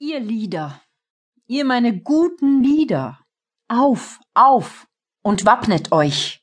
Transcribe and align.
Ihr 0.00 0.20
Lieder, 0.20 0.80
ihr 1.48 1.64
meine 1.64 2.00
guten 2.00 2.62
Lieder, 2.62 3.18
auf, 3.66 4.20
auf 4.32 4.86
und 5.24 5.44
wappnet 5.44 5.90
euch. 5.90 6.40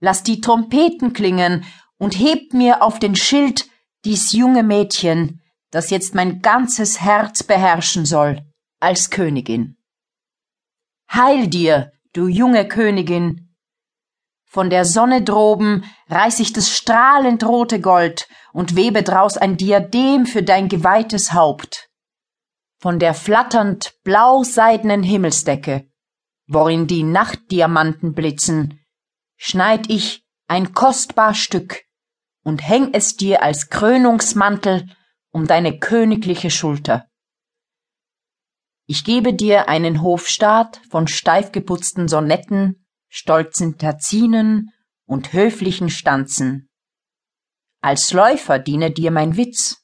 Lasst 0.00 0.26
die 0.26 0.40
Trompeten 0.40 1.12
klingen 1.12 1.64
und 1.96 2.18
hebt 2.18 2.54
mir 2.54 2.82
auf 2.82 2.98
den 2.98 3.14
Schild 3.14 3.70
dies 4.04 4.32
junge 4.32 4.64
Mädchen, 4.64 5.40
das 5.70 5.90
jetzt 5.90 6.16
mein 6.16 6.42
ganzes 6.42 7.00
Herz 7.00 7.44
beherrschen 7.44 8.04
soll, 8.04 8.44
als 8.80 9.10
Königin. 9.10 9.76
Heil 11.08 11.46
dir, 11.46 11.92
du 12.12 12.26
junge 12.26 12.66
Königin! 12.66 13.54
Von 14.44 14.70
der 14.70 14.84
Sonne 14.84 15.22
droben 15.22 15.84
reiß 16.08 16.40
ich 16.40 16.52
das 16.52 16.68
strahlend 16.68 17.44
rote 17.44 17.80
Gold 17.80 18.26
und 18.52 18.74
webe 18.74 19.04
draus 19.04 19.36
ein 19.36 19.56
Diadem 19.56 20.26
für 20.26 20.42
dein 20.42 20.68
geweihtes 20.68 21.32
Haupt 21.32 21.91
von 22.82 22.98
der 22.98 23.14
flatternd 23.14 23.94
blau-seidenen 24.02 25.04
Himmelsdecke, 25.04 25.88
worin 26.48 26.88
die 26.88 27.04
Nachtdiamanten 27.04 28.12
blitzen, 28.12 28.80
schneid 29.36 29.88
ich 29.88 30.26
ein 30.48 30.74
kostbar 30.74 31.32
Stück 31.34 31.84
und 32.42 32.58
häng 32.58 32.92
es 32.92 33.16
dir 33.16 33.44
als 33.44 33.70
Krönungsmantel 33.70 34.88
um 35.30 35.46
deine 35.46 35.78
königliche 35.78 36.50
Schulter. 36.50 37.06
Ich 38.88 39.04
gebe 39.04 39.32
dir 39.32 39.68
einen 39.68 40.02
Hofstaat 40.02 40.80
von 40.90 41.06
steif 41.06 41.52
geputzten 41.52 42.08
Sonetten, 42.08 42.84
stolzen 43.08 43.78
Terzinen 43.78 44.72
und 45.06 45.32
höflichen 45.32 45.88
Stanzen. 45.88 46.68
Als 47.80 48.12
Läufer 48.12 48.58
diene 48.58 48.90
dir 48.90 49.12
mein 49.12 49.36
Witz, 49.36 49.82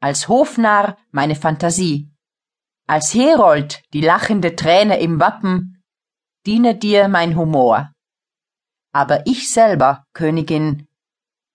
als 0.00 0.28
Hofnarr 0.28 0.96
meine 1.10 1.34
Fantasie, 1.34 2.12
als 2.88 3.12
Herold 3.12 3.82
die 3.92 4.00
lachende 4.00 4.56
Träne 4.56 4.98
im 4.98 5.20
Wappen, 5.20 5.84
diene 6.46 6.74
dir 6.74 7.08
mein 7.08 7.36
Humor. 7.36 7.92
Aber 8.92 9.26
ich 9.26 9.52
selber, 9.52 10.06
Königin, 10.14 10.88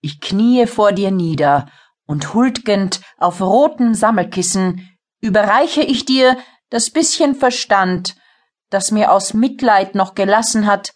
ich 0.00 0.20
kniee 0.20 0.66
vor 0.66 0.92
dir 0.92 1.10
nieder, 1.10 1.68
und 2.06 2.34
huldgend 2.34 3.00
auf 3.16 3.40
roten 3.40 3.94
Sammelkissen 3.94 4.96
überreiche 5.20 5.82
ich 5.82 6.04
dir 6.04 6.38
das 6.68 6.90
bisschen 6.90 7.34
Verstand, 7.34 8.14
das 8.70 8.90
mir 8.90 9.10
aus 9.10 9.34
Mitleid 9.34 9.94
noch 9.94 10.14
gelassen 10.14 10.66
hat, 10.66 10.94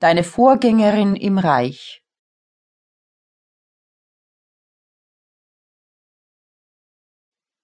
deine 0.00 0.24
Vorgängerin 0.24 1.16
im 1.16 1.38
Reich. 1.38 2.02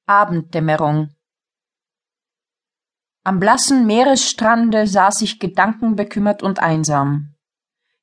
Abenddämmerung. 0.07 1.18
Am 3.29 3.41
blassen 3.41 3.85
Meeresstrande 3.85 4.87
saß 4.87 5.21
ich 5.21 5.39
gedankenbekümmert 5.39 6.43
und 6.43 6.61
einsam. 6.61 7.35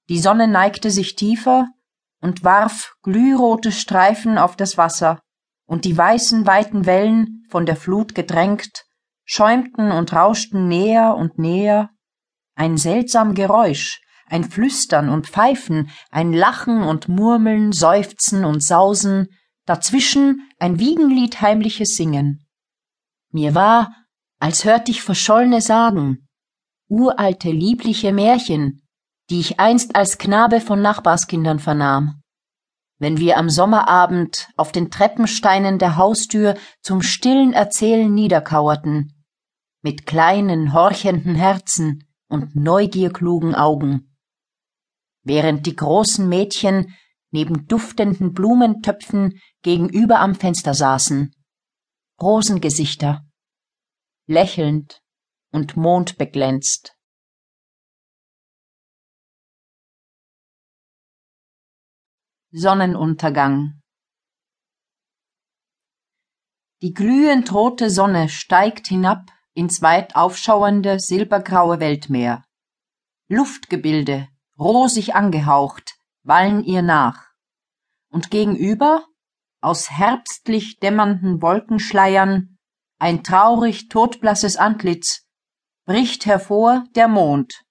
Die 0.08 0.20
Sonne 0.20 0.48
neigte 0.48 0.92
sich 0.92 1.16
tiefer 1.16 1.67
und 2.22 2.44
warf 2.44 2.94
glührote 3.02 3.72
Streifen 3.72 4.38
auf 4.38 4.56
das 4.56 4.78
Wasser, 4.78 5.20
und 5.66 5.84
die 5.84 5.98
weißen 5.98 6.45
weiten 6.45 6.86
Wellen, 6.86 7.44
von 7.50 7.66
der 7.66 7.76
Flut 7.76 8.14
gedrängt, 8.14 8.86
schäumten 9.23 9.92
und 9.92 10.14
rauschten 10.14 10.67
näher 10.67 11.16
und 11.16 11.39
näher. 11.39 11.89
Ein 12.54 12.78
seltsam 12.78 13.34
Geräusch, 13.34 14.04
ein 14.28 14.44
Flüstern 14.44 15.10
und 15.10 15.26
Pfeifen, 15.26 15.89
ein 16.12 16.34
Lachen 16.34 16.84
und 16.84 17.10
Murmeln, 17.10 17.72
Seufzen 17.72 18.45
und 18.45 18.64
Sausen, 18.64 19.30
dazwischen 19.66 20.48
ein 20.60 20.78
Wiegenlied 20.78 21.42
heimliches 21.42 21.95
Singen. 21.95 22.45
Mir 23.32 23.56
war, 23.56 23.92
als 24.46 24.64
hört 24.64 24.90
ich 24.90 25.02
verschollene 25.02 25.60
Sagen, 25.60 26.28
uralte 26.88 27.50
liebliche 27.50 28.14
Märchen, 28.14 28.84
die 29.32 29.40
ich 29.40 29.60
einst 29.60 29.96
als 29.96 30.20
Knabe 30.20 30.61
von 30.61 30.83
Nachbarskindern 30.83 31.58
vernahm. 31.58 32.22
Wenn 33.00 33.17
wir 33.17 33.39
am 33.39 33.50
Sommerabend 33.50 34.50
auf 34.55 34.72
den 34.72 34.92
Treppensteinen 34.92 35.80
der 35.80 35.95
Haustür 35.98 36.54
zum 36.84 37.02
stillen 37.02 37.54
Erzählen 37.54 38.14
niederkauerten, 38.14 39.26
mit 39.82 40.05
kleinen, 40.05 40.73
horchenden 40.73 41.34
Herzen 41.34 42.08
und 42.30 42.55
neugierklugen 42.55 43.55
Augen. 43.55 44.16
Während 45.23 45.66
die 45.66 45.76
großen 45.76 46.30
Mädchen 46.30 46.94
neben 47.32 47.66
duftenden 47.66 48.32
Blumentöpfen 48.34 49.39
gegenüber 49.64 50.20
am 50.20 50.36
Fenster 50.36 50.76
saßen. 50.76 51.34
Rosengesichter, 52.22 53.26
lächelnd 54.27 55.03
und 55.52 55.77
mondbeglänzt. 55.77 56.95
Sonnenuntergang 62.52 63.81
Die 66.81 66.93
glühend 66.93 67.53
rote 67.53 67.89
Sonne 67.89 68.30
steigt 68.30 68.87
hinab 68.87 69.30
ins 69.53 69.81
weit 69.81 70.15
aufschauernde 70.15 70.99
silbergraue 70.99 71.80
Weltmeer. 71.80 72.43
Luftgebilde, 73.27 74.27
rosig 74.57 75.15
angehaucht, 75.15 75.95
wallen 76.23 76.63
ihr 76.63 76.81
nach. 76.81 77.25
Und 78.09 78.31
gegenüber, 78.31 79.05
aus 79.61 79.89
herbstlich 79.89 80.80
dämmernden 80.80 81.42
Wolkenschleiern, 81.42 82.55
ein 82.98 83.23
traurig 83.23 83.89
todblasses 83.89 84.58
Antlitz, 84.58 85.26
bricht 85.86 86.26
hervor 86.26 86.86
der 86.95 87.08
Mond, 87.08 87.64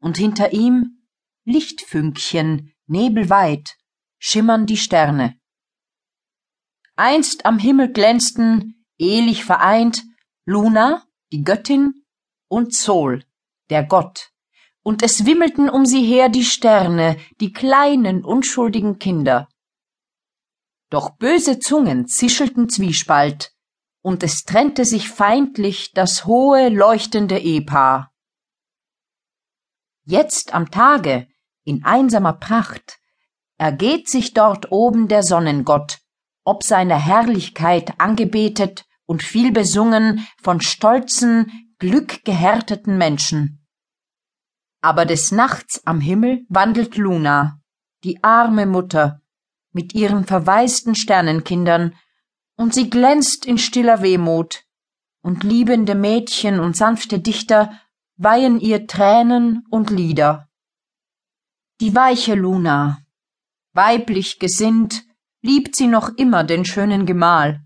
und 0.00 0.16
hinter 0.16 0.52
ihm 0.52 1.06
Lichtfünkchen, 1.44 2.72
nebelweit, 2.86 3.76
schimmern 4.18 4.66
die 4.66 4.76
Sterne. 4.76 5.38
Einst 6.96 7.46
am 7.46 7.58
Himmel 7.58 7.92
glänzten, 7.92 8.84
ehlich 8.98 9.44
vereint, 9.44 10.04
Luna, 10.44 11.04
die 11.32 11.42
Göttin, 11.42 12.04
und 12.48 12.74
Sol, 12.74 13.24
der 13.70 13.84
Gott, 13.84 14.30
und 14.82 15.02
es 15.02 15.24
wimmelten 15.24 15.70
um 15.70 15.86
sie 15.86 16.04
her 16.04 16.28
die 16.28 16.44
Sterne, 16.44 17.16
die 17.40 17.52
kleinen, 17.52 18.24
unschuldigen 18.24 18.98
Kinder. 18.98 19.48
Doch 20.90 21.10
böse 21.16 21.60
Zungen 21.60 22.08
zischelten 22.08 22.68
Zwiespalt, 22.68 23.54
und 24.02 24.22
es 24.22 24.44
trennte 24.44 24.84
sich 24.84 25.08
feindlich 25.08 25.92
das 25.92 26.24
hohe, 26.24 26.68
leuchtende 26.68 27.38
Ehepaar. 27.38 28.12
Jetzt 30.04 30.54
am 30.54 30.70
Tage, 30.70 31.28
in 31.64 31.84
einsamer 31.84 32.32
Pracht, 32.32 32.98
ergeht 33.58 34.08
sich 34.08 34.32
dort 34.32 34.72
oben 34.72 35.08
der 35.08 35.22
Sonnengott, 35.22 35.98
ob 36.44 36.62
seiner 36.62 36.98
Herrlichkeit 36.98 38.00
angebetet 38.00 38.86
und 39.04 39.22
viel 39.22 39.52
besungen 39.52 40.26
von 40.42 40.60
stolzen, 40.60 41.74
glückgehärteten 41.78 42.96
Menschen. 42.96 43.66
Aber 44.80 45.04
des 45.04 45.30
Nachts 45.30 45.86
am 45.86 46.00
Himmel 46.00 46.46
wandelt 46.48 46.96
Luna, 46.96 47.60
die 48.02 48.24
arme 48.24 48.64
Mutter, 48.64 49.20
mit 49.72 49.94
ihren 49.94 50.24
verwaisten 50.24 50.94
Sternenkindern, 50.94 51.94
und 52.60 52.74
sie 52.74 52.90
glänzt 52.90 53.46
in 53.46 53.56
stiller 53.56 54.02
Wehmut, 54.02 54.64
und 55.22 55.44
liebende 55.44 55.94
Mädchen 55.94 56.60
und 56.60 56.76
sanfte 56.76 57.18
Dichter 57.18 57.72
weihen 58.18 58.60
ihr 58.60 58.86
Tränen 58.86 59.64
und 59.70 59.88
Lieder. 59.88 60.46
Die 61.80 61.94
weiche 61.94 62.34
Luna, 62.34 62.98
weiblich 63.72 64.38
gesinnt, 64.38 65.04
liebt 65.40 65.74
sie 65.74 65.86
noch 65.86 66.10
immer 66.18 66.44
den 66.44 66.66
schönen 66.66 67.06
Gemahl. 67.06 67.62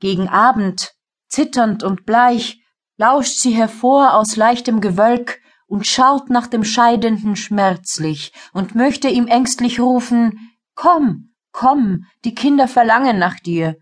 Gegen 0.00 0.30
Abend, 0.30 0.94
zitternd 1.28 1.82
und 1.82 2.06
bleich, 2.06 2.62
lauscht 2.96 3.36
sie 3.36 3.52
hervor 3.52 4.14
aus 4.14 4.36
leichtem 4.36 4.80
Gewölk 4.80 5.42
und 5.66 5.86
schaut 5.86 6.30
nach 6.30 6.46
dem 6.46 6.64
Scheidenden 6.64 7.36
schmerzlich 7.36 8.32
und 8.54 8.74
möchte 8.74 9.08
ihm 9.08 9.26
ängstlich 9.26 9.78
rufen 9.78 10.56
Komm, 10.74 11.34
komm, 11.52 12.06
die 12.24 12.34
Kinder 12.34 12.66
verlangen 12.66 13.18
nach 13.18 13.38
dir. 13.40 13.76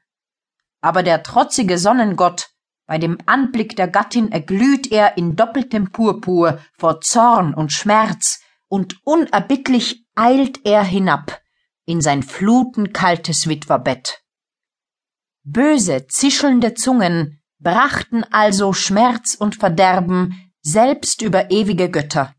Aber 0.84 1.02
der 1.02 1.22
trotzige 1.22 1.78
Sonnengott, 1.78 2.50
bei 2.86 2.98
dem 2.98 3.16
Anblick 3.24 3.74
der 3.74 3.88
Gattin 3.88 4.30
erglüht 4.30 4.92
er 4.92 5.16
in 5.16 5.34
doppeltem 5.34 5.92
Purpur 5.92 6.58
vor 6.76 7.00
Zorn 7.00 7.54
und 7.54 7.72
Schmerz, 7.72 8.42
und 8.68 9.00
unerbittlich 9.02 10.04
eilt 10.14 10.66
er 10.66 10.84
hinab 10.84 11.40
in 11.86 12.02
sein 12.02 12.22
flutenkaltes 12.22 13.48
Witwerbett. 13.48 14.22
Böse, 15.42 16.06
zischelnde 16.06 16.74
Zungen 16.74 17.40
brachten 17.60 18.22
also 18.30 18.74
Schmerz 18.74 19.34
und 19.34 19.56
Verderben 19.56 20.52
selbst 20.60 21.22
über 21.22 21.50
ewige 21.50 21.90
Götter. 21.90 22.34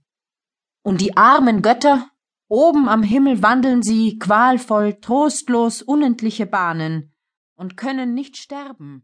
Und 0.83 1.01
die 1.01 1.17
armen 1.17 1.63
Götter, 1.63 2.11
oben 2.47 2.89
am 2.89 3.01
Himmel 3.01 3.41
wandeln 3.41 3.81
sie 3.81 4.19
qualvoll, 4.19 4.99
trostlos 5.01 5.81
unendliche 5.81 6.45
Bahnen 6.45 7.11
und 7.55 7.77
können 7.77 8.13
nicht 8.13 8.37
sterben, 8.37 9.03